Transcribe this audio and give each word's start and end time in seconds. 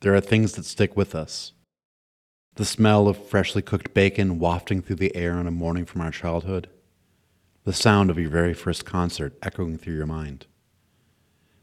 There 0.00 0.14
are 0.14 0.20
things 0.20 0.52
that 0.52 0.64
stick 0.64 0.96
with 0.96 1.14
us. 1.14 1.52
The 2.54 2.64
smell 2.64 3.06
of 3.06 3.28
freshly 3.28 3.62
cooked 3.62 3.92
bacon 3.92 4.38
wafting 4.38 4.80
through 4.80 4.96
the 4.96 5.14
air 5.14 5.34
on 5.34 5.46
a 5.46 5.50
morning 5.50 5.84
from 5.84 6.00
our 6.00 6.10
childhood. 6.10 6.68
The 7.64 7.74
sound 7.74 8.08
of 8.08 8.18
your 8.18 8.30
very 8.30 8.54
first 8.54 8.86
concert 8.86 9.36
echoing 9.42 9.76
through 9.76 9.96
your 9.96 10.06
mind. 10.06 10.46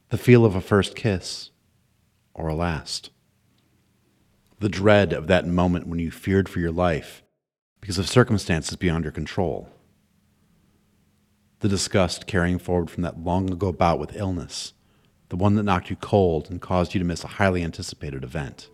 The 0.10 0.18
feel 0.18 0.46
of 0.46 0.56
a 0.56 0.62
first 0.62 0.96
kiss 0.96 1.50
or 2.36 2.48
a 2.48 2.56
last. 2.56 3.10
The 4.60 4.70
dread 4.70 5.14
of 5.14 5.28
that 5.28 5.48
moment 5.48 5.88
when 5.88 6.00
you 6.00 6.12
feared 6.12 6.48
for 6.48 6.60
your 6.60 6.72
life 6.72 7.24
because 7.82 7.98
of 7.98 8.08
circumstances 8.08 8.76
beyond 8.76 9.04
your 9.04 9.12
control. 9.12 9.70
The 11.60 11.70
disgust 11.70 12.28
carrying 12.28 12.60
forward 12.60 12.92
from 12.92 13.02
that 13.02 13.20
long 13.20 13.52
ago 13.52 13.72
bout 13.72 14.00
with 14.00 14.16
illness, 14.16 14.74
the 15.30 15.36
one 15.36 15.56
that 15.56 15.64
knocked 15.64 15.90
you 15.90 15.96
cold 15.98 16.50
and 16.50 16.62
caused 16.62 16.94
you 16.94 17.00
to 17.00 17.06
miss 17.06 17.24
a 17.24 17.28
highly 17.28 17.64
anticipated 17.64 18.24
event. 18.24 18.70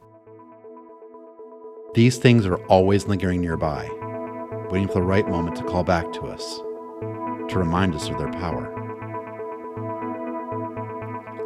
These 1.95 2.17
things 2.17 2.45
are 2.45 2.63
always 2.65 3.05
lingering 3.05 3.41
nearby, 3.41 3.87
waiting 4.69 4.87
for 4.87 4.95
the 4.95 5.01
right 5.01 5.27
moment 5.27 5.55
to 5.57 5.63
call 5.63 5.83
back 5.83 6.11
to 6.13 6.21
us, 6.27 6.57
to 7.51 7.59
remind 7.59 7.95
us 7.95 8.09
of 8.09 8.17
their 8.17 8.31
power. 8.31 8.69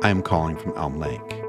I 0.03 0.09
am 0.09 0.21
calling 0.21 0.57
from 0.57 0.77
Elm 0.77 0.99
Lake. 0.99 1.46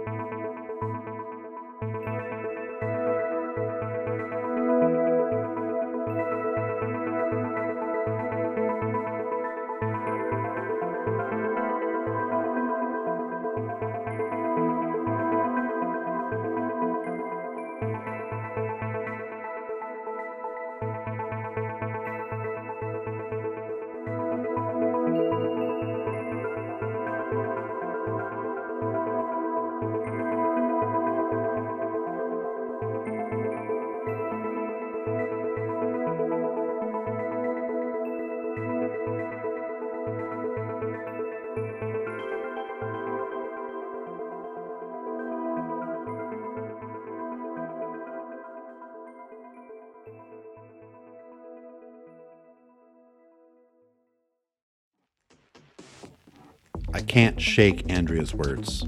I 56.93 57.01
can't 57.01 57.41
shake 57.41 57.91
Andrea's 57.91 58.35
words. 58.35 58.87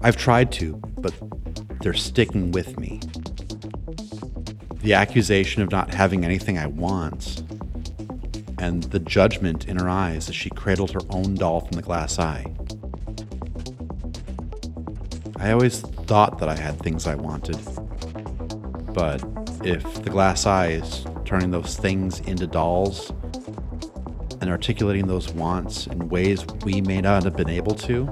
I've 0.00 0.16
tried 0.16 0.52
to, 0.52 0.74
but 0.98 1.14
they're 1.80 1.94
sticking 1.94 2.52
with 2.52 2.78
me. 2.78 3.00
The 4.82 4.94
accusation 4.94 5.62
of 5.62 5.70
not 5.70 5.92
having 5.94 6.24
anything 6.24 6.58
I 6.58 6.66
want, 6.66 7.42
and 8.58 8.84
the 8.84 9.00
judgment 9.00 9.66
in 9.68 9.78
her 9.78 9.88
eyes 9.88 10.28
as 10.28 10.36
she 10.36 10.50
cradled 10.50 10.92
her 10.92 11.00
own 11.10 11.34
doll 11.34 11.60
from 11.60 11.72
the 11.72 11.82
glass 11.82 12.18
eye. 12.18 12.46
I 15.36 15.50
always 15.50 15.80
thought 15.80 16.38
that 16.38 16.48
I 16.48 16.56
had 16.56 16.78
things 16.78 17.06
I 17.06 17.16
wanted, 17.16 17.58
but 18.94 19.22
if 19.64 19.82
the 20.02 20.10
glass 20.10 20.46
eye 20.46 20.68
is 20.68 21.04
turning 21.24 21.50
those 21.50 21.76
things 21.76 22.20
into 22.20 22.46
dolls, 22.46 23.12
and 24.42 24.50
articulating 24.50 25.06
those 25.06 25.32
wants 25.32 25.86
in 25.86 26.08
ways 26.08 26.44
we 26.64 26.80
may 26.80 27.00
not 27.00 27.22
have 27.22 27.36
been 27.36 27.48
able 27.48 27.76
to, 27.76 28.08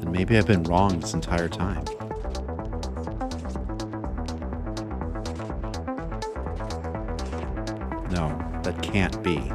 And 0.00 0.10
maybe 0.10 0.38
I've 0.38 0.46
been 0.46 0.62
wrong 0.62 0.98
this 0.98 1.12
entire 1.12 1.48
time. 1.48 1.84
No, 8.10 8.34
that 8.62 8.80
can't 8.82 9.22
be. 9.22 9.52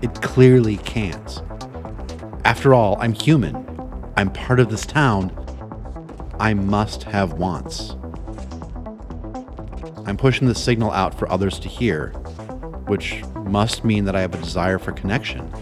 It 0.00 0.14
clearly 0.22 0.76
can't. 0.76 1.42
After 2.44 2.72
all, 2.72 2.96
I'm 3.00 3.12
human. 3.12 3.66
I'm 4.16 4.32
part 4.32 4.60
of 4.60 4.70
this 4.70 4.86
town. 4.86 5.32
I 6.38 6.54
must 6.54 7.02
have 7.02 7.32
wants. 7.32 7.96
I'm 10.06 10.16
pushing 10.16 10.46
the 10.46 10.54
signal 10.54 10.92
out 10.92 11.18
for 11.18 11.30
others 11.30 11.58
to 11.58 11.68
hear, 11.68 12.10
which 12.86 13.24
must 13.50 13.84
mean 13.84 14.04
that 14.04 14.14
I 14.14 14.20
have 14.20 14.32
a 14.32 14.38
desire 14.38 14.78
for 14.78 14.92
connection, 14.92 15.52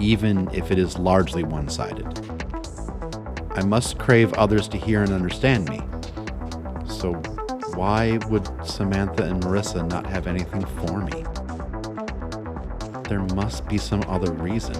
even 0.00 0.48
if 0.54 0.70
it 0.70 0.78
is 0.78 0.98
largely 0.98 1.44
one 1.44 1.68
sided. 1.68 2.06
I 3.50 3.62
must 3.62 3.98
crave 3.98 4.32
others 4.34 4.66
to 4.68 4.78
hear 4.78 5.02
and 5.02 5.12
understand 5.12 5.68
me. 5.68 5.82
So, 6.88 7.12
why 7.74 8.18
would 8.30 8.48
Samantha 8.66 9.24
and 9.24 9.42
Marissa 9.42 9.86
not 9.90 10.06
have 10.06 10.26
anything 10.26 10.64
for 10.64 11.02
me? 11.02 11.24
There 13.10 13.20
must 13.36 13.68
be 13.68 13.76
some 13.76 14.02
other 14.08 14.32
reason. 14.32 14.76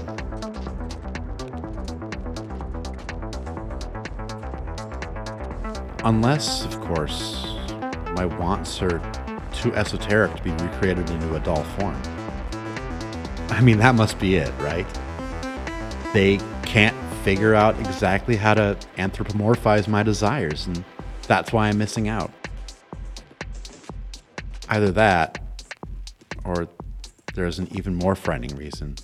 Unless, 6.04 6.64
of 6.64 6.80
course, 6.80 7.44
my 8.16 8.24
wants 8.24 8.80
are 8.80 9.00
too 9.52 9.74
esoteric 9.74 10.34
to 10.36 10.42
be 10.42 10.50
recreated 10.52 11.10
into 11.10 11.34
a 11.34 11.40
doll 11.40 11.62
form. 11.62 12.00
I 13.52 13.60
mean, 13.60 13.76
that 13.78 13.94
must 13.94 14.18
be 14.18 14.36
it, 14.36 14.50
right? 14.60 14.86
They 16.14 16.38
can't 16.62 16.96
figure 17.22 17.54
out 17.54 17.78
exactly 17.78 18.34
how 18.34 18.54
to 18.54 18.78
anthropomorphize 18.96 19.86
my 19.86 20.02
desires, 20.02 20.66
and 20.66 20.82
that's 21.28 21.52
why 21.52 21.68
I'm 21.68 21.76
missing 21.76 22.08
out. 22.08 22.30
Either 24.70 24.90
that, 24.92 25.38
or 26.46 26.66
there's 27.34 27.58
an 27.58 27.68
even 27.76 27.94
more 27.94 28.14
frightening 28.14 28.56
reason. 28.56 28.96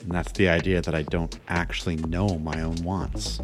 And 0.00 0.10
that's 0.10 0.32
the 0.32 0.48
idea 0.48 0.80
that 0.80 0.94
I 0.94 1.02
don't 1.02 1.38
actually 1.48 1.96
know 1.96 2.38
my 2.38 2.62
own 2.62 2.76
wants. 2.76 3.40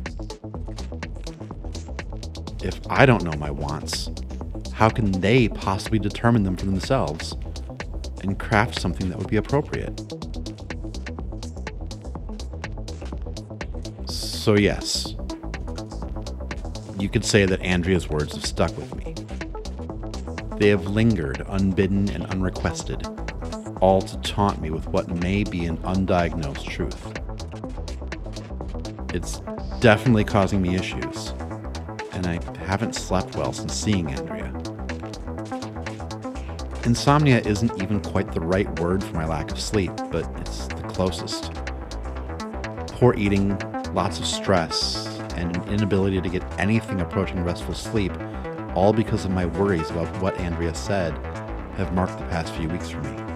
If 2.64 2.80
I 2.88 3.04
don't 3.04 3.22
know 3.22 3.38
my 3.38 3.50
wants, 3.50 4.08
how 4.72 4.88
can 4.88 5.12
they 5.20 5.48
possibly 5.48 5.98
determine 5.98 6.42
them 6.42 6.56
for 6.56 6.64
themselves 6.64 7.36
and 8.22 8.38
craft 8.38 8.80
something 8.80 9.08
that 9.08 9.18
would 9.18 9.28
be 9.28 9.36
appropriate? 9.36 10.00
So, 14.08 14.54
yes, 14.56 15.14
you 16.98 17.08
could 17.08 17.24
say 17.24 17.46
that 17.46 17.60
Andrea's 17.62 18.08
words 18.08 18.34
have 18.34 18.44
stuck 18.44 18.76
with 18.76 18.94
me. 18.96 19.14
They 20.58 20.68
have 20.68 20.86
lingered 20.86 21.44
unbidden 21.48 22.08
and 22.10 22.26
unrequested, 22.26 23.06
all 23.80 24.00
to 24.02 24.16
taunt 24.18 24.60
me 24.60 24.70
with 24.70 24.86
what 24.88 25.08
may 25.08 25.42
be 25.44 25.64
an 25.66 25.78
undiagnosed 25.78 26.64
truth. 26.68 27.18
It's 29.14 29.40
definitely 29.80 30.24
causing 30.24 30.62
me 30.62 30.76
issues, 30.76 31.34
and 32.12 32.26
I 32.26 32.38
haven't 32.64 32.94
slept 32.94 33.36
well 33.36 33.52
since 33.52 33.74
seeing 33.74 34.12
Andrea. 34.12 34.61
Insomnia 36.84 37.38
isn't 37.46 37.80
even 37.80 38.00
quite 38.00 38.32
the 38.32 38.40
right 38.40 38.68
word 38.80 39.04
for 39.04 39.14
my 39.14 39.24
lack 39.24 39.52
of 39.52 39.60
sleep, 39.60 39.92
but 40.10 40.28
it's 40.40 40.66
the 40.66 40.82
closest. 40.82 41.52
Poor 42.88 43.14
eating, 43.14 43.56
lots 43.94 44.18
of 44.18 44.26
stress, 44.26 45.06
and 45.36 45.56
an 45.56 45.68
inability 45.68 46.20
to 46.20 46.28
get 46.28 46.42
anything 46.58 47.00
approaching 47.00 47.44
restful 47.44 47.74
sleep, 47.74 48.12
all 48.74 48.92
because 48.92 49.24
of 49.24 49.30
my 49.30 49.46
worries 49.46 49.90
about 49.90 50.08
what 50.20 50.36
Andrea 50.40 50.74
said, 50.74 51.12
have 51.76 51.94
marked 51.94 52.18
the 52.18 52.26
past 52.26 52.52
few 52.54 52.68
weeks 52.68 52.90
for 52.90 53.00
me. 53.00 53.31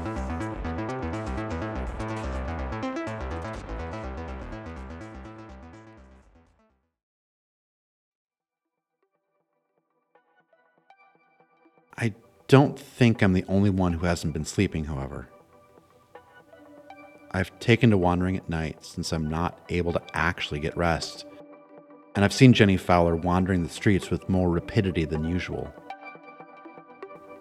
Don't 12.48 12.78
think 12.78 13.22
I'm 13.22 13.32
the 13.32 13.44
only 13.48 13.70
one 13.70 13.94
who 13.94 14.06
hasn't 14.06 14.32
been 14.32 14.44
sleeping, 14.44 14.84
however. 14.84 15.28
I've 17.32 17.58
taken 17.58 17.90
to 17.90 17.98
wandering 17.98 18.36
at 18.36 18.48
night 18.48 18.84
since 18.84 19.12
I'm 19.12 19.28
not 19.28 19.58
able 19.68 19.92
to 19.92 20.02
actually 20.14 20.60
get 20.60 20.76
rest, 20.76 21.26
and 22.14 22.24
I've 22.24 22.32
seen 22.32 22.52
Jenny 22.52 22.76
Fowler 22.76 23.16
wandering 23.16 23.62
the 23.62 23.68
streets 23.68 24.10
with 24.10 24.28
more 24.28 24.48
rapidity 24.48 25.04
than 25.04 25.24
usual. 25.24 25.72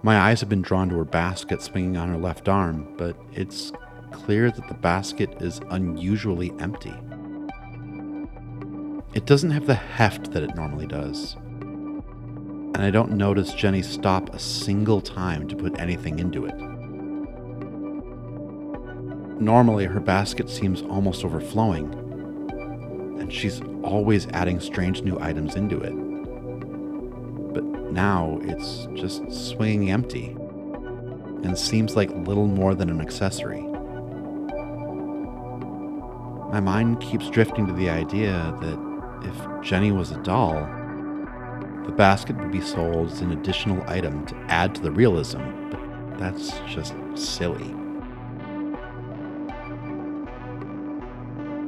My 0.02 0.18
eyes 0.19 0.40
have 0.42 0.50
been 0.50 0.62
drawn 0.62 0.90
to 0.90 0.98
her 0.98 1.06
basket 1.06 1.62
swinging 1.62 1.98
on 1.98 2.10
her 2.10 2.18
left 2.18 2.50
arm, 2.50 2.94
but 2.98 3.16
it's 3.31 3.72
clear 4.12 4.52
that 4.52 4.68
the 4.68 4.74
basket 4.74 5.42
is 5.42 5.62
unusually 5.69 6.52
empty. 6.60 6.94
It 9.13 9.25
doesn't 9.25 9.52
have 9.52 9.66
the 9.66 9.75
heft 9.75 10.31
that 10.31 10.44
it 10.44 10.56
normally 10.56 10.88
does. 10.88 11.38
And 12.75 12.83
I 12.83 12.92
don't 12.92 13.13
notice 13.13 13.54
Jenny 13.54 13.81
stop 13.81 14.36
a 14.36 14.38
single 14.38 15.00
time 15.00 15.48
to 15.48 15.56
put 15.56 15.80
anything 15.80 16.19
into 16.19 16.45
it. 16.45 16.56
Normally, 19.39 19.86
her 19.86 20.01
basket 20.01 20.50
seems 20.50 20.81
almost 20.81 21.24
overflowing, 21.24 21.94
and 23.18 23.31
she's 23.31 23.62
always 23.81 24.27
adding 24.33 24.60
strange 24.60 25.04
new 25.04 25.18
items 25.22 25.56
into 25.56 25.80
it. 25.80 25.94
But 27.54 27.63
now 27.94 28.39
it's 28.42 28.89
just 28.94 29.31
swinging 29.31 29.89
empty 29.89 30.36
and 31.45 31.57
seems 31.57 31.95
like 31.95 32.10
little 32.28 32.48
more 32.48 32.75
than 32.75 32.89
an 32.89 33.00
accessory. 33.00 33.62
My 36.51 36.60
mind 36.60 37.00
keeps 37.00 37.30
drifting 37.30 37.68
to 37.68 37.74
the 37.74 37.89
idea 37.89 38.54
that 38.60 38.78
if 39.24 39.63
Jenny 39.63 39.94
was 39.94 40.12
a 40.12 40.21
doll, 40.24 40.68
the 41.85 41.91
basket 41.91 42.35
would 42.37 42.51
be 42.51 42.61
sold 42.61 43.11
as 43.11 43.21
an 43.21 43.31
additional 43.31 43.83
item 43.87 44.25
to 44.25 44.35
add 44.47 44.73
to 44.75 44.81
the 44.81 44.91
realism, 44.91 45.41
but 45.69 45.79
that's 46.17 46.59
just 46.67 46.95
silly. 47.15 47.75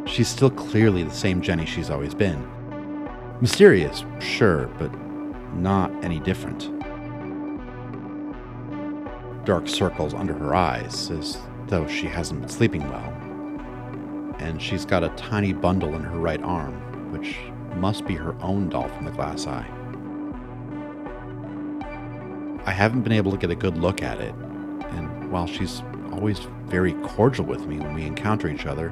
She's 0.08 0.28
still 0.28 0.50
clearly 0.50 1.04
the 1.04 1.12
same 1.12 1.42
Jenny 1.42 1.66
she's 1.66 1.90
always 1.90 2.16
been. 2.16 2.48
Mysterious, 3.42 4.04
sure, 4.20 4.66
but 4.80 4.92
not 5.54 5.92
any 6.04 6.20
different. 6.20 6.72
Dark 9.46 9.68
circles 9.68 10.14
under 10.14 10.34
her 10.34 10.56
eyes, 10.56 11.12
as 11.12 11.38
though 11.68 11.86
she 11.88 12.08
hasn't 12.08 12.40
been 12.40 12.50
sleeping 12.50 12.90
well. 12.90 13.14
And 14.40 14.60
she's 14.62 14.86
got 14.86 15.04
a 15.04 15.10
tiny 15.10 15.54
bundle 15.54 15.94
in 15.94 16.04
her 16.04 16.18
right 16.18 16.42
arm, 16.42 16.74
which 17.12 17.38
must 17.76 18.08
be 18.08 18.16
her 18.16 18.36
own 18.42 18.70
doll 18.70 18.88
from 18.88 19.06
the 19.06 19.12
glass 19.12 19.46
eye. 19.46 19.70
I 22.68 22.72
haven't 22.72 23.04
been 23.04 23.14
able 23.14 23.32
to 23.32 23.38
get 23.38 23.50
a 23.50 23.56
good 23.56 23.78
look 23.78 24.04
at 24.04 24.20
it, 24.20 24.36
and 24.36 25.32
while 25.32 25.48
she's 25.48 25.82
always 26.12 26.40
very 26.66 26.92
cordial 26.96 27.46
with 27.46 27.66
me 27.66 27.80
when 27.80 27.94
we 27.94 28.04
encounter 28.04 28.50
each 28.50 28.66
other, 28.66 28.92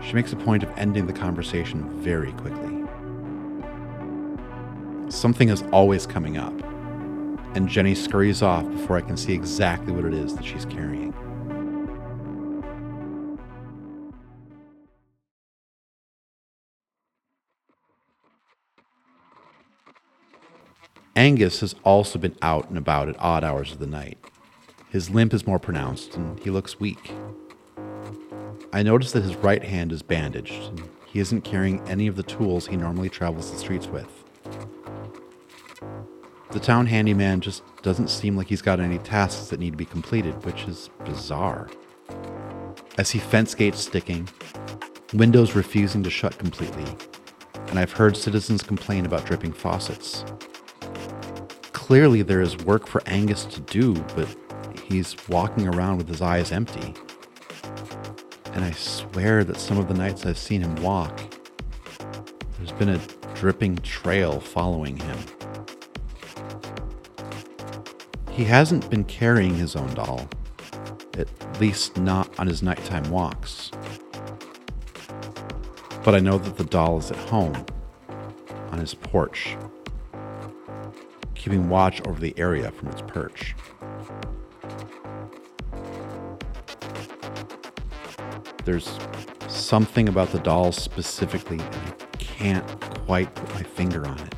she 0.00 0.12
makes 0.12 0.32
a 0.32 0.36
point 0.36 0.62
of 0.62 0.70
ending 0.78 1.08
the 1.08 1.12
conversation 1.12 1.90
very 2.00 2.30
quickly. 2.34 2.84
Something 5.10 5.48
is 5.48 5.64
always 5.72 6.06
coming 6.06 6.36
up, 6.38 6.54
and 7.56 7.68
Jenny 7.68 7.96
scurries 7.96 8.42
off 8.42 8.70
before 8.70 8.96
I 8.96 9.00
can 9.00 9.16
see 9.16 9.32
exactly 9.32 9.92
what 9.92 10.04
it 10.04 10.14
is 10.14 10.36
that 10.36 10.44
she's 10.44 10.66
carrying. 10.66 11.12
Angus 21.16 21.60
has 21.60 21.74
also 21.82 22.18
been 22.18 22.36
out 22.42 22.68
and 22.68 22.76
about 22.76 23.08
at 23.08 23.16
odd 23.18 23.42
hours 23.42 23.72
of 23.72 23.78
the 23.78 23.86
night. 23.86 24.18
His 24.90 25.08
limp 25.08 25.32
is 25.32 25.46
more 25.46 25.58
pronounced, 25.58 26.14
and 26.14 26.38
he 26.40 26.50
looks 26.50 26.78
weak. 26.78 27.10
I 28.70 28.82
notice 28.82 29.12
that 29.12 29.22
his 29.22 29.34
right 29.36 29.64
hand 29.64 29.92
is 29.92 30.02
bandaged, 30.02 30.62
and 30.64 30.82
he 31.06 31.18
isn't 31.20 31.40
carrying 31.40 31.80
any 31.88 32.06
of 32.06 32.16
the 32.16 32.22
tools 32.22 32.66
he 32.66 32.76
normally 32.76 33.08
travels 33.08 33.50
the 33.50 33.56
streets 33.56 33.86
with. 33.86 34.24
The 36.50 36.60
town 36.60 36.84
handyman 36.84 37.40
just 37.40 37.62
doesn't 37.80 38.08
seem 38.08 38.36
like 38.36 38.48
he's 38.48 38.62
got 38.62 38.78
any 38.78 38.98
tasks 38.98 39.48
that 39.48 39.58
need 39.58 39.70
to 39.70 39.76
be 39.78 39.86
completed, 39.86 40.44
which 40.44 40.64
is 40.64 40.90
bizarre. 41.06 41.70
I 42.98 43.02
see 43.04 43.18
fence 43.18 43.54
gates 43.54 43.80
sticking, 43.80 44.28
windows 45.14 45.54
refusing 45.54 46.02
to 46.02 46.10
shut 46.10 46.36
completely, 46.36 46.84
and 47.68 47.78
I've 47.78 47.92
heard 47.92 48.18
citizens 48.18 48.62
complain 48.62 49.06
about 49.06 49.24
dripping 49.24 49.52
faucets. 49.54 50.22
Clearly, 51.86 52.22
there 52.22 52.40
is 52.40 52.56
work 52.64 52.88
for 52.88 53.00
Angus 53.06 53.44
to 53.44 53.60
do, 53.60 53.94
but 54.16 54.26
he's 54.88 55.14
walking 55.28 55.68
around 55.68 55.98
with 55.98 56.08
his 56.08 56.20
eyes 56.20 56.50
empty. 56.50 56.92
And 58.54 58.64
I 58.64 58.72
swear 58.72 59.44
that 59.44 59.56
some 59.56 59.78
of 59.78 59.86
the 59.86 59.94
nights 59.94 60.26
I've 60.26 60.36
seen 60.36 60.62
him 60.62 60.74
walk, 60.82 61.16
there's 62.58 62.72
been 62.72 62.88
a 62.88 63.00
dripping 63.34 63.76
trail 63.76 64.40
following 64.40 64.96
him. 64.96 65.16
He 68.32 68.42
hasn't 68.42 68.90
been 68.90 69.04
carrying 69.04 69.54
his 69.54 69.76
own 69.76 69.94
doll, 69.94 70.28
at 71.16 71.28
least 71.60 71.98
not 71.98 72.36
on 72.40 72.48
his 72.48 72.64
nighttime 72.64 73.08
walks. 73.10 73.70
But 76.02 76.16
I 76.16 76.18
know 76.18 76.38
that 76.38 76.56
the 76.56 76.64
doll 76.64 76.98
is 76.98 77.12
at 77.12 77.16
home, 77.16 77.64
on 78.72 78.78
his 78.78 78.92
porch, 78.92 79.56
keeping 81.46 81.68
watch 81.68 82.04
over 82.08 82.18
the 82.18 82.34
area 82.36 82.72
from 82.72 82.88
its 82.88 83.00
perch. 83.02 83.54
There's 88.64 88.98
something 89.46 90.08
about 90.08 90.32
the 90.32 90.40
doll 90.40 90.72
specifically, 90.72 91.60
I 91.60 92.16
can't 92.18 92.66
quite 93.06 93.32
put 93.36 93.54
my 93.54 93.62
finger 93.62 94.04
on 94.08 94.18
it. 94.18 94.34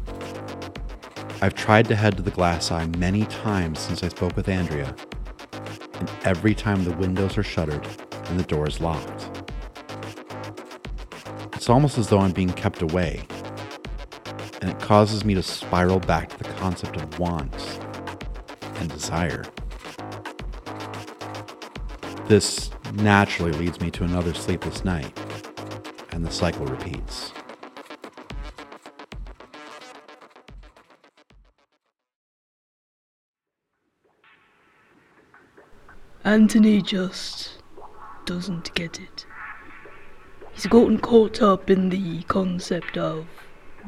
I've 1.41 1.55
tried 1.55 1.87
to 1.87 1.97
head 1.97 2.15
to 2.19 2.23
the 2.23 2.31
glass 2.31 2.71
eye 2.71 2.85
many 2.99 3.25
times 3.25 3.79
since 3.79 4.03
I 4.03 4.09
spoke 4.09 4.37
with 4.37 4.51
Andrea, 4.51 4.95
and 5.95 6.11
every 6.25 6.55
time 6.55 6.85
the 6.85 6.95
windows 6.99 7.39
are 7.39 7.43
shuttered 7.43 7.89
and 8.27 8.39
the 8.39 8.45
door 8.45 8.69
is 8.69 8.83
locked. 8.83 9.31
It's 11.55 11.71
almost 11.71 11.97
as 11.97 12.11
though 12.11 12.19
I'm 12.19 12.33
being 12.33 12.53
kept 12.53 12.83
away, 12.83 13.23
and 14.69 14.77
it 14.77 14.83
causes 14.85 15.25
me 15.25 15.33
to 15.33 15.43
spiral 15.43 15.99
back 15.99 16.29
to 16.29 16.37
the 16.39 16.53
concept 16.59 16.97
of 16.97 17.19
want 17.19 17.81
and 18.77 18.91
desire. 18.91 19.43
This 22.27 22.71
naturally 22.93 23.53
leads 23.53 23.81
me 23.81 23.91
to 23.93 24.05
another 24.05 24.35
sleepless 24.35 24.85
night, 24.85 25.19
and 26.13 26.27
the 26.27 26.31
cycle 26.31 26.67
repeats. 26.67 27.33
Anthony 36.25 36.83
just 36.83 37.63
doesn't 38.27 38.75
get 38.75 39.01
it. 39.01 39.25
He's 40.53 40.67
gotten 40.67 40.99
caught 40.99 41.41
up 41.41 41.71
in 41.71 41.89
the 41.89 42.23
concept 42.25 42.99
of 42.99 43.27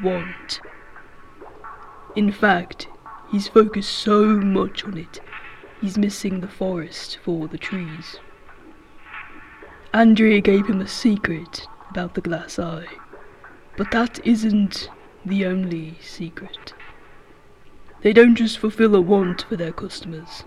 want. 0.03 0.61
In 2.17 2.33
fact, 2.33 2.89
he's 3.31 3.47
focused 3.49 3.93
so 3.93 4.25
much 4.25 4.85
on 4.85 4.99
it, 4.99 5.21
he's 5.81 5.97
missing 5.97 6.41
the 6.41 6.49
forest 6.49 7.19
for 7.23 7.47
the 7.47 7.59
trees. 7.59 8.19
Andrea 9.93 10.41
gave 10.41 10.67
him 10.67 10.81
a 10.81 10.89
secret 10.89 11.67
about 11.91 12.15
the 12.15 12.21
glass 12.21 12.59
eye, 12.59 12.87
but 13.77 13.91
that 13.93 14.25
isn't 14.27 14.89
the 15.25 15.47
only 15.47 15.99
secret. 16.01 16.75
They 18.03 18.13
don't 18.13 18.35
just 18.35 18.59
fulfill 18.59 18.97
a 18.97 19.01
want 19.01 19.43
for 19.43 19.57
their 19.57 19.73
customers, 19.73 20.45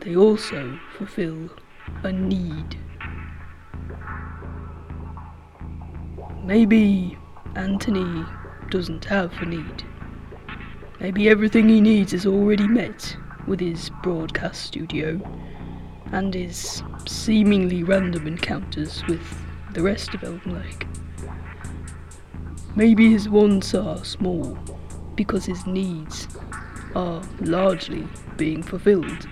they 0.00 0.16
also 0.16 0.78
fulfill 0.96 1.50
a 2.02 2.12
need. 2.12 2.78
Maybe 6.42 7.18
Anthony 7.56 8.24
doesn't 8.70 9.04
have 9.06 9.32
a 9.40 9.46
need. 9.46 9.84
Maybe 11.00 11.28
everything 11.28 11.68
he 11.68 11.80
needs 11.80 12.12
is 12.12 12.26
already 12.26 12.68
met 12.68 13.16
with 13.46 13.60
his 13.60 13.90
broadcast 14.02 14.62
studio 14.64 15.20
and 16.12 16.34
his 16.34 16.82
seemingly 17.06 17.82
random 17.82 18.26
encounters 18.26 19.02
with 19.08 19.22
the 19.72 19.82
rest 19.82 20.14
of 20.14 20.22
Elm 20.22 20.42
Lake. 20.46 20.86
Maybe 22.76 23.10
his 23.10 23.28
wants 23.28 23.74
are 23.74 24.04
small 24.04 24.58
because 25.16 25.44
his 25.44 25.66
needs 25.66 26.28
are 26.94 27.22
largely 27.40 28.06
being 28.36 28.62
fulfilled. 28.62 29.26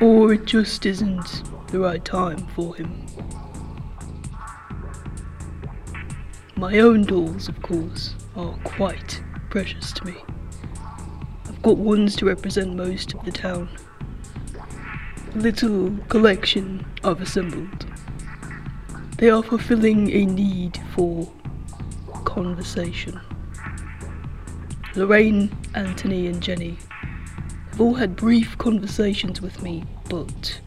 Or 0.00 0.32
it 0.34 0.44
just 0.44 0.84
isn't 0.84 1.42
the 1.68 1.80
right 1.80 2.04
time 2.04 2.46
for 2.48 2.74
him. 2.74 3.06
My 6.56 6.78
own 6.78 7.02
dolls, 7.02 7.48
of 7.48 7.60
course, 7.62 8.14
are 8.36 8.54
quite 8.62 9.22
precious 9.50 9.92
to 9.92 10.06
me. 10.06 10.14
I've 11.48 11.60
got 11.62 11.78
ones 11.78 12.14
to 12.16 12.26
represent 12.26 12.76
most 12.76 13.12
of 13.12 13.24
the 13.24 13.32
town 13.32 13.68
A 15.34 15.38
little 15.38 15.90
collection 16.08 16.86
I've 17.02 17.20
assembled. 17.20 17.86
They 19.18 19.30
are 19.30 19.42
fulfilling 19.42 20.12
a 20.12 20.26
need 20.26 20.80
for 20.94 21.30
conversation. 22.24 23.20
Lorraine, 24.94 25.50
Anthony, 25.74 26.28
and 26.28 26.40
Jenny 26.40 26.78
have 27.70 27.80
all 27.80 27.94
had 27.94 28.14
brief 28.14 28.56
conversations 28.58 29.40
with 29.40 29.60
me, 29.60 29.82
but 30.08 30.60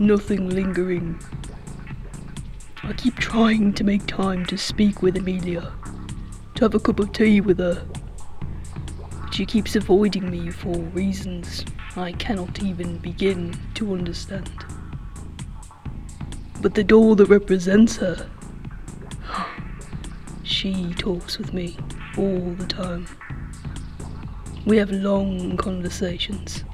nothing 0.00 0.50
lingering. 0.50 1.20
I 2.90 2.92
keep 2.94 3.14
trying 3.18 3.72
to 3.74 3.84
make 3.84 4.04
time 4.08 4.44
to 4.46 4.58
speak 4.58 5.00
with 5.00 5.16
Amelia, 5.16 5.72
to 6.56 6.64
have 6.64 6.74
a 6.74 6.80
cup 6.80 6.98
of 6.98 7.12
tea 7.12 7.40
with 7.40 7.60
her. 7.60 7.86
But 9.22 9.32
she 9.32 9.46
keeps 9.46 9.76
avoiding 9.76 10.28
me 10.28 10.50
for 10.50 10.76
reasons 10.76 11.64
I 11.96 12.10
cannot 12.10 12.64
even 12.64 12.98
begin 12.98 13.56
to 13.74 13.92
understand. 13.92 14.50
But 16.60 16.74
the 16.74 16.82
doll 16.82 17.14
that 17.14 17.26
represents 17.26 17.98
her, 17.98 18.28
she 20.42 20.92
talks 20.94 21.38
with 21.38 21.54
me 21.54 21.76
all 22.18 22.54
the 22.58 22.66
time. 22.66 23.06
We 24.66 24.78
have 24.78 24.90
long 24.90 25.56
conversations 25.58 26.64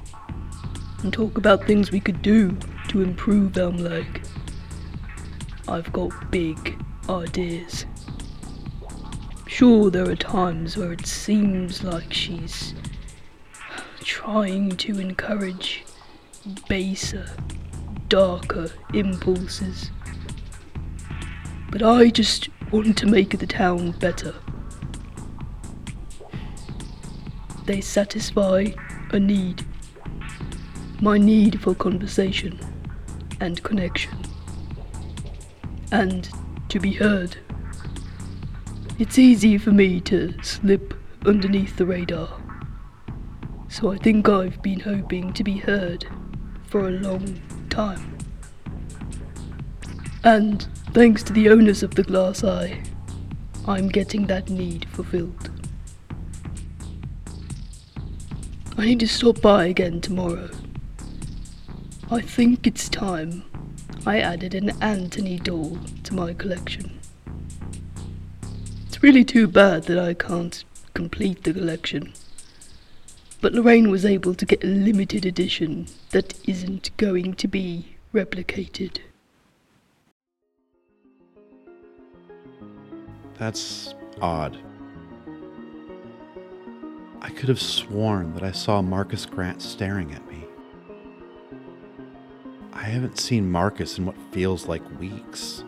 and 1.03 1.13
talk 1.13 1.37
about 1.37 1.67
things 1.67 1.91
we 1.91 1.99
could 1.99 2.23
do 2.23 2.57
to 2.87 3.03
improve 3.03 3.55
Elm 3.55 3.77
Lake. 3.77 4.23
I've 5.67 5.91
got 5.91 6.31
big 6.31 6.81
ideas. 7.09 7.85
Sure, 9.47 9.89
there 9.89 10.09
are 10.09 10.15
times 10.15 10.77
where 10.77 10.93
it 10.93 11.05
seems 11.05 11.83
like 11.83 12.13
she's 12.13 12.73
trying 13.99 14.69
to 14.77 14.99
encourage 14.99 15.83
baser, 16.69 17.27
darker 18.07 18.69
impulses. 18.93 19.91
But 21.69 21.83
I 21.83 22.09
just 22.09 22.49
want 22.71 22.97
to 22.99 23.05
make 23.05 23.37
the 23.37 23.47
town 23.47 23.91
better. 23.91 24.35
They 27.65 27.81
satisfy 27.81 28.67
a 29.11 29.19
need. 29.19 29.65
My 31.01 31.17
need 31.17 31.61
for 31.61 31.75
conversation 31.75 32.59
and 33.41 33.61
connection. 33.63 34.26
And 35.91 36.29
to 36.69 36.79
be 36.79 36.93
heard. 36.93 37.37
It's 38.99 39.17
easy 39.17 39.57
for 39.57 39.71
me 39.71 40.01
to 40.01 40.33
slip 40.41 40.93
underneath 41.25 41.77
the 41.77 41.85
radar. 41.85 42.41
So 43.69 43.91
I 43.91 43.97
think 43.97 44.27
I've 44.27 44.61
been 44.61 44.79
hoping 44.79 45.33
to 45.33 45.43
be 45.43 45.57
heard 45.57 46.05
for 46.65 46.87
a 46.87 46.91
long 46.91 47.41
time. 47.69 48.17
And 50.23 50.67
thanks 50.93 51.23
to 51.23 51.33
the 51.33 51.49
owners 51.49 51.83
of 51.83 51.95
the 51.95 52.03
glass 52.03 52.43
eye, 52.43 52.83
I'm 53.67 53.87
getting 53.87 54.27
that 54.27 54.49
need 54.49 54.87
fulfilled. 54.89 55.51
I 58.77 58.85
need 58.85 58.99
to 59.01 59.07
stop 59.07 59.41
by 59.41 59.67
again 59.67 60.01
tomorrow. 60.01 60.49
I 62.09 62.21
think 62.21 62.65
it's 62.65 62.89
time 62.89 63.43
I 64.07 64.19
added 64.19 64.55
an 64.55 64.69
Anthony 64.81 65.37
doll 65.37 65.77
to 66.03 66.13
my 66.13 66.33
collection. 66.33 66.97
It's 68.85 69.03
really 69.03 69.25
too 69.25 69.49
bad 69.49 69.83
that 69.83 69.99
I 69.99 70.13
can't 70.13 70.63
complete 70.93 71.43
the 71.43 71.51
collection. 71.51 72.13
But 73.41 73.51
Lorraine 73.51 73.91
was 73.91 74.05
able 74.05 74.33
to 74.33 74.45
get 74.45 74.63
a 74.63 74.67
limited 74.67 75.25
edition 75.25 75.87
that 76.11 76.39
isn't 76.47 76.95
going 76.95 77.33
to 77.33 77.49
be 77.49 77.97
replicated. 78.13 78.99
That's 83.37 83.93
odd. 84.21 84.57
I 87.19 87.29
could 87.31 87.49
have 87.49 87.61
sworn 87.61 88.33
that 88.35 88.43
I 88.43 88.53
saw 88.53 88.81
Markus 88.81 89.25
Grant 89.25 89.61
staring 89.61 90.13
at 90.13 90.25
me. 90.31 90.46
I 92.87 92.91
haven't 92.91 93.19
seen 93.19 93.51
Markus 93.51 93.97
in 93.97 94.05
what 94.05 94.15
feels 94.31 94.65
like 94.65 94.81
weeks. 94.97 95.65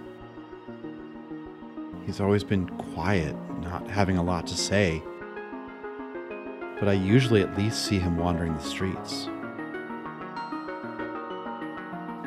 He's 2.06 2.22
always 2.22 2.46
been 2.46 2.70
quiet, 2.94 3.36
not 3.60 3.86
having 3.90 4.16
a 4.16 4.24
lot 4.24 4.48
to 4.48 4.56
say, 4.56 5.04
but 6.80 6.88
I 6.88 6.94
usually 6.94 7.42
at 7.42 7.58
least 7.58 7.86
see 7.86 8.00
him 8.00 8.18
wandering 8.18 8.54
the 8.54 8.64
streets. 8.64 9.28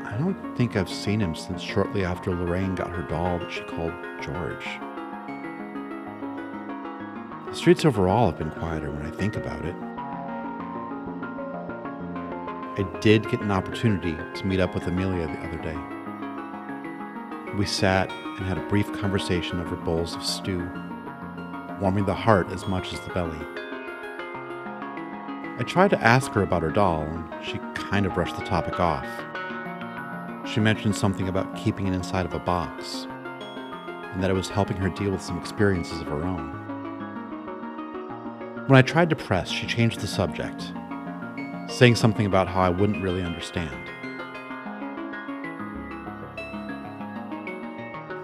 I 0.04 0.14
don't 0.18 0.54
think 0.58 0.76
I've 0.76 0.90
seen 0.90 1.20
him 1.20 1.34
since 1.34 1.62
shortly 1.62 2.04
after 2.04 2.34
Lorraine 2.34 2.74
got 2.74 2.90
her 2.90 3.04
doll 3.04 3.38
that 3.38 3.50
she 3.50 3.62
called 3.62 3.94
George. 4.20 4.66
The 7.46 7.54
streets 7.54 7.86
overall 7.86 8.26
have 8.26 8.38
been 8.38 8.50
quieter 8.50 8.90
when 8.90 9.06
I 9.06 9.10
think 9.10 9.36
about 9.36 9.64
it. 9.64 9.91
I 12.78 12.84
did 13.00 13.28
get 13.28 13.42
an 13.42 13.50
opportunity 13.50 14.16
to 14.34 14.46
meet 14.46 14.58
up 14.58 14.74
with 14.74 14.86
Amelia 14.86 15.26
the 15.26 15.46
other 15.46 15.58
day. 15.58 15.76
We 17.54 17.66
sat 17.66 18.10
and 18.10 18.46
had 18.46 18.56
a 18.56 18.66
brief 18.68 18.90
conversation 18.94 19.60
over 19.60 19.76
bowls 19.76 20.16
of 20.16 20.24
stew, 20.24 20.66
warming 21.82 22.06
the 22.06 22.14
heart 22.14 22.48
as 22.48 22.66
much 22.66 22.94
as 22.94 23.00
the 23.00 23.12
belly. 23.12 23.46
I 25.58 25.64
tried 25.66 25.90
to 25.90 26.00
ask 26.00 26.30
her 26.32 26.42
about 26.42 26.62
her 26.62 26.70
doll, 26.70 27.02
and 27.02 27.44
she 27.44 27.58
kind 27.74 28.06
of 28.06 28.14
brushed 28.14 28.38
the 28.38 28.44
topic 28.46 28.80
off. 28.80 29.06
She 30.48 30.58
mentioned 30.60 30.96
something 30.96 31.28
about 31.28 31.54
keeping 31.54 31.86
it 31.88 31.92
inside 31.92 32.24
of 32.24 32.32
a 32.32 32.38
box, 32.38 33.06
and 34.14 34.22
that 34.22 34.30
it 34.30 34.34
was 34.34 34.48
helping 34.48 34.78
her 34.78 34.88
deal 34.88 35.10
with 35.10 35.20
some 35.20 35.36
experiences 35.38 36.00
of 36.00 36.06
her 36.06 36.24
own. 36.24 36.52
When 38.66 38.78
I 38.78 38.82
tried 38.82 39.10
to 39.10 39.16
press, 39.16 39.50
she 39.50 39.66
changed 39.66 40.00
the 40.00 40.06
subject, 40.06 40.72
saying 41.72 41.96
something 41.96 42.26
about 42.26 42.48
how 42.48 42.60
I 42.60 42.68
wouldn't 42.68 43.02
really 43.02 43.22
understand. 43.22 43.70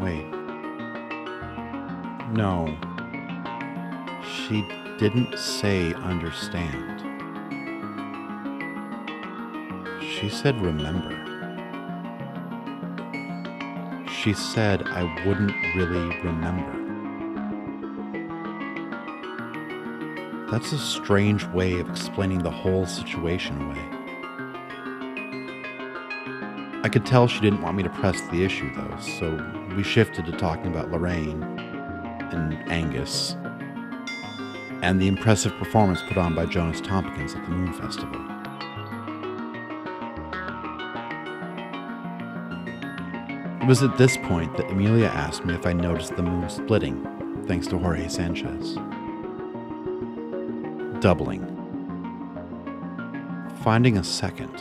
Wait. 0.00 0.26
No. 2.32 2.76
She 4.22 4.62
didn't 4.98 5.38
say 5.38 5.94
understand. 5.94 7.00
She 10.02 10.28
said 10.28 10.60
remember. 10.60 11.14
She 14.10 14.34
said 14.34 14.86
I 14.88 15.04
wouldn't 15.26 15.52
really 15.74 16.20
remember. 16.22 16.77
That's 20.50 20.72
a 20.72 20.78
strange 20.78 21.44
way 21.48 21.78
of 21.78 21.90
explaining 21.90 22.38
the 22.38 22.50
whole 22.50 22.86
situation 22.86 23.60
away. 23.60 23.98
I 26.82 26.88
could 26.88 27.04
tell 27.04 27.28
she 27.28 27.40
didn't 27.40 27.60
want 27.60 27.76
me 27.76 27.82
to 27.82 27.90
press 27.90 28.18
the 28.30 28.42
issue, 28.44 28.72
though, 28.74 28.96
so 28.98 29.74
we 29.76 29.82
shifted 29.82 30.24
to 30.24 30.32
talking 30.32 30.68
about 30.68 30.90
Lorraine 30.90 31.42
and 31.42 32.54
Angus 32.72 33.36
and 34.80 34.98
the 34.98 35.08
impressive 35.08 35.52
performance 35.56 36.00
put 36.08 36.16
on 36.16 36.34
by 36.34 36.46
Jonas 36.46 36.80
Tompkins 36.80 37.34
at 37.34 37.44
the 37.44 37.50
Moon 37.50 37.72
Festival. 37.74 38.18
It 43.60 43.66
was 43.66 43.82
at 43.82 43.98
this 43.98 44.16
point 44.16 44.56
that 44.56 44.70
Amelia 44.70 45.08
asked 45.08 45.44
me 45.44 45.52
if 45.52 45.66
I 45.66 45.74
noticed 45.74 46.16
the 46.16 46.22
moon 46.22 46.48
splitting, 46.48 47.44
thanks 47.46 47.66
to 47.66 47.76
Jorge 47.76 48.08
Sanchez. 48.08 48.78
Doubling. 51.00 51.44
Finding 53.62 53.96
a 53.96 54.04
second. 54.04 54.54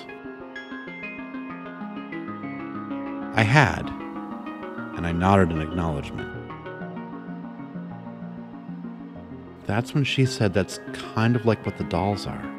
I 3.35 3.43
had, 3.43 3.87
and 4.95 5.07
I 5.07 5.11
nodded 5.11 5.51
in 5.51 5.61
acknowledgement. 5.61 6.31
That's 9.65 9.93
when 9.93 10.03
she 10.03 10.25
said 10.25 10.53
that's 10.53 10.79
kind 10.93 11.35
of 11.35 11.45
like 11.45 11.65
what 11.65 11.77
the 11.77 11.83
dolls 11.83 12.25
are 12.25 12.53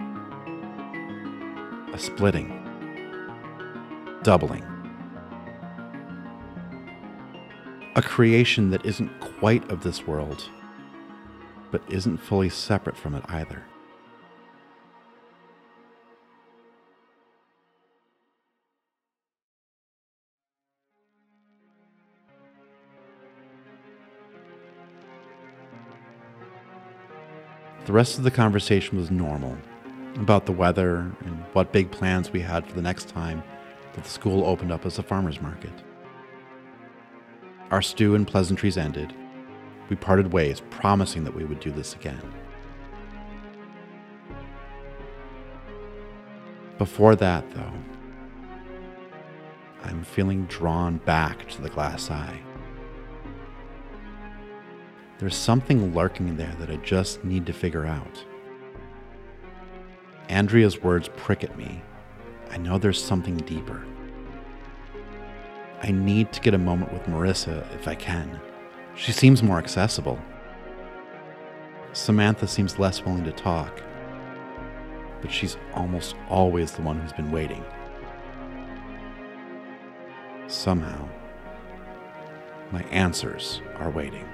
a 1.92 1.99
splitting, 1.99 2.49
doubling. 4.23 4.64
A 7.97 8.02
creation 8.02 8.70
that 8.70 8.85
isn't 8.87 9.08
quite 9.18 9.68
of 9.73 9.82
this 9.82 10.06
world, 10.06 10.49
but 11.70 11.82
isn't 11.88 12.18
fully 12.18 12.48
separate 12.48 12.96
from 12.96 13.14
it 13.14 13.25
either. 13.28 13.62
The 27.88 27.94
rest 27.94 28.18
of 28.18 28.25
the 28.25 28.30
conversation 28.30 28.98
was 28.98 29.10
normal 29.10 29.56
about 30.16 30.44
the 30.44 30.52
weather 30.52 31.10
and 31.25 31.44
what 31.54 31.72
big 31.72 31.90
plans 31.90 32.30
we 32.30 32.40
had 32.40 32.66
for 32.66 32.75
the 32.75 32.82
next 32.82 33.08
time 33.08 33.42
that 33.94 34.04
the 34.04 34.10
school 34.10 34.44
opened 34.44 34.70
up 34.70 34.84
as 34.84 34.98
a 34.98 35.02
farmer's 35.02 35.40
market. 35.40 35.72
Our 37.70 37.80
stew 37.80 38.14
and 38.14 38.26
pleasantries 38.26 38.76
ended. 38.76 39.14
We 39.88 39.97
parted 39.97 40.33
ways, 40.33 40.62
promising 40.71 41.25
that 41.25 41.35
we 41.35 41.45
would 41.45 41.61
do 41.61 41.71
this 41.71 41.95
again. 41.95 42.21
Before 46.76 47.16
that, 47.16 47.50
though, 47.50 47.73
I'm 49.83 50.04
feeling 50.04 50.45
drawn 50.45 50.99
back 50.99 51.49
to 51.49 51.62
the 51.62 51.71
glass 51.71 52.11
eye. 52.11 52.40
There's 55.18 55.35
something 55.35 55.95
lurking 55.95 56.37
there 56.37 56.54
that 56.61 56.71
I 56.71 56.76
just 56.76 57.25
need 57.25 57.47
to 57.47 57.52
figure 57.52 57.87
out. 57.87 58.25
Andrea's 60.28 60.83
words 60.83 61.09
prick 61.16 61.42
at 61.42 61.57
me. 61.57 61.83
I 62.50 62.59
know 62.59 62.78
there's 62.78 63.02
something 63.02 63.38
deeper. 63.38 63.85
I 65.83 65.90
need 65.90 66.33
to 66.33 66.40
get 66.40 66.54
a 66.54 66.59
moment 66.59 66.92
with 66.92 67.02
Marissa 67.04 67.64
if 67.75 67.88
I 67.88 67.95
can. 67.95 68.40
She 68.98 69.12
seems 69.12 69.44
more 69.44 69.58
accessible. 69.58 70.18
Samantha 71.92 72.48
seems 72.48 72.80
less 72.80 73.04
willing 73.04 73.22
to 73.24 73.30
talk, 73.30 73.80
but 75.22 75.30
she's 75.30 75.56
almost 75.72 76.16
always 76.28 76.72
the 76.72 76.82
one 76.82 77.00
who's 77.00 77.12
been 77.12 77.30
waiting. 77.30 77.64
Somehow, 80.48 81.08
my 82.72 82.82
answers 82.90 83.62
are 83.76 83.90
waiting. 83.90 84.26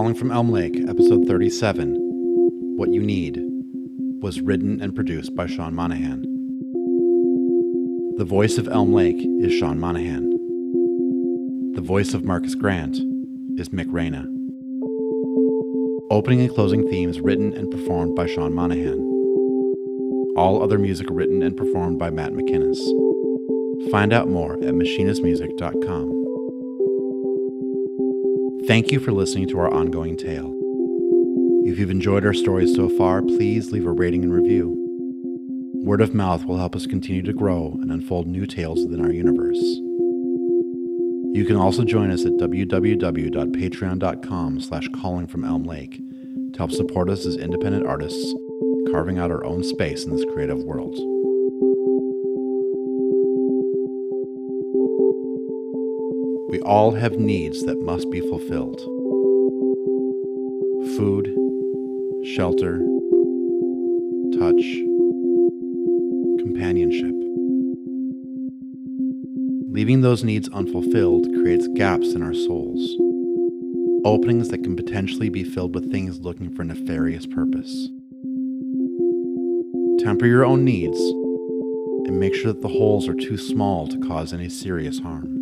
Calling 0.00 0.14
from 0.14 0.30
Elm 0.30 0.50
Lake, 0.50 0.82
episode 0.88 1.26
37 1.26 1.94
What 2.78 2.90
You 2.90 3.02
Need 3.02 3.38
was 4.22 4.40
written 4.40 4.80
and 4.80 4.94
produced 4.94 5.34
by 5.34 5.46
Sean 5.46 5.74
Monaghan. 5.74 6.22
The 8.16 8.24
voice 8.24 8.56
of 8.56 8.66
Elm 8.66 8.94
Lake 8.94 9.22
is 9.42 9.52
Sean 9.52 9.78
Monaghan. 9.78 10.30
The 11.74 11.82
voice 11.82 12.14
of 12.14 12.24
Markus 12.24 12.54
Grant 12.54 12.96
is 13.58 13.68
Mick 13.68 13.88
Reyna. 13.90 14.24
Opening 16.10 16.40
and 16.40 16.54
closing 16.54 16.88
themes 16.88 17.20
written 17.20 17.52
and 17.52 17.70
performed 17.70 18.16
by 18.16 18.26
Sean 18.26 18.54
Monaghan. 18.54 19.00
All 20.34 20.62
other 20.62 20.78
music 20.78 21.08
written 21.10 21.42
and 21.42 21.54
performed 21.54 21.98
by 21.98 22.08
Matt 22.08 22.32
MacInnes. 22.32 22.80
Find 23.90 24.14
out 24.14 24.30
more 24.30 24.54
at 24.54 24.72
machinnesmusic.com. 24.72 26.19
Thank 28.70 28.92
you 28.92 29.00
for 29.00 29.10
listening 29.10 29.48
to 29.48 29.58
our 29.58 29.74
ongoing 29.74 30.16
tale. 30.16 30.54
If 31.66 31.76
you've 31.76 31.90
enjoyed 31.90 32.24
our 32.24 32.32
stories 32.32 32.76
so 32.76 32.88
far, 32.88 33.20
please 33.20 33.72
leave 33.72 33.84
a 33.84 33.90
rating 33.90 34.22
and 34.22 34.32
review. 34.32 34.76
Word 35.82 36.00
of 36.00 36.14
mouth 36.14 36.44
will 36.44 36.58
help 36.58 36.76
us 36.76 36.86
continue 36.86 37.22
to 37.22 37.32
grow 37.32 37.76
and 37.82 37.90
unfold 37.90 38.28
new 38.28 38.46
tales 38.46 38.84
within 38.84 39.04
our 39.04 39.10
universe. 39.10 39.58
You 41.34 41.44
can 41.44 41.56
also 41.56 41.82
join 41.82 42.12
us 42.12 42.24
at 42.24 42.34
www.patreon.com 42.34 44.60
slash 44.60 44.88
calling 44.94 45.26
from 45.26 45.44
Elm 45.44 45.64
Lake 45.64 46.00
to 46.52 46.56
help 46.56 46.70
support 46.70 47.10
us 47.10 47.26
as 47.26 47.34
independent 47.34 47.88
artists, 47.88 48.32
carving 48.92 49.18
out 49.18 49.32
our 49.32 49.44
own 49.44 49.64
space 49.64 50.04
in 50.04 50.14
this 50.14 50.24
creative 50.32 50.62
world. 50.62 50.96
We 56.50 56.58
all 56.62 56.90
have 56.90 57.12
needs 57.12 57.62
that 57.62 57.80
must 57.80 58.10
be 58.10 58.20
fulfilled 58.20 58.80
food, 60.96 61.26
shelter, 62.24 62.78
touch, 64.36 64.64
companionship. 66.40 67.14
Leaving 69.70 70.00
those 70.00 70.24
needs 70.24 70.48
unfulfilled 70.48 71.28
creates 71.34 71.68
gaps 71.76 72.14
in 72.14 72.22
our 72.22 72.34
souls, 72.34 72.96
openings 74.04 74.48
that 74.48 74.64
can 74.64 74.74
potentially 74.74 75.28
be 75.28 75.44
filled 75.44 75.72
with 75.72 75.92
things 75.92 76.18
looking 76.18 76.50
for 76.50 76.64
nefarious 76.64 77.26
purpose. 77.26 77.90
Temper 80.00 80.26
your 80.26 80.44
own 80.44 80.64
needs 80.64 80.98
and 82.08 82.18
make 82.18 82.34
sure 82.34 82.52
that 82.52 82.62
the 82.62 82.66
holes 82.66 83.06
are 83.06 83.14
too 83.14 83.36
small 83.36 83.86
to 83.86 84.00
cause 84.00 84.32
any 84.32 84.48
serious 84.48 84.98
harm. 84.98 85.39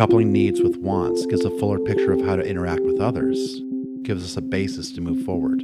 Coupling 0.00 0.32
needs 0.32 0.62
with 0.62 0.78
wants 0.78 1.26
gives 1.26 1.44
a 1.44 1.50
fuller 1.58 1.78
picture 1.78 2.10
of 2.10 2.24
how 2.24 2.34
to 2.34 2.42
interact 2.42 2.80
with 2.84 3.02
others, 3.02 3.60
gives 4.02 4.24
us 4.24 4.34
a 4.34 4.40
basis 4.40 4.90
to 4.92 5.02
move 5.02 5.26
forward. 5.26 5.62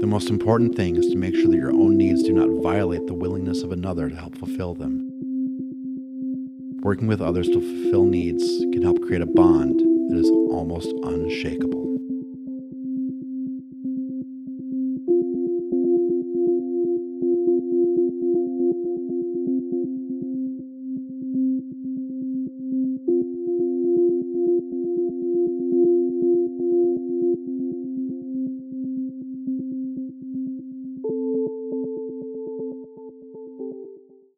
The 0.00 0.06
most 0.06 0.30
important 0.30 0.76
thing 0.76 0.94
is 0.94 1.06
to 1.06 1.16
make 1.16 1.34
sure 1.34 1.48
that 1.48 1.56
your 1.56 1.72
own 1.72 1.96
needs 1.96 2.22
do 2.22 2.32
not 2.32 2.62
violate 2.62 3.08
the 3.08 3.14
willingness 3.14 3.64
of 3.64 3.72
another 3.72 4.08
to 4.08 4.14
help 4.14 4.38
fulfill 4.38 4.74
them. 4.74 5.10
Working 6.84 7.08
with 7.08 7.20
others 7.20 7.48
to 7.48 7.60
fulfill 7.60 8.04
needs 8.04 8.44
can 8.72 8.82
help 8.82 9.02
create 9.02 9.22
a 9.22 9.26
bond 9.26 9.80
that 9.80 10.18
is 10.18 10.30
almost 10.30 10.94
unshakable. 11.02 11.87